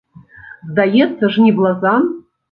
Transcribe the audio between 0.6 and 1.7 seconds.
Здаецца ж, не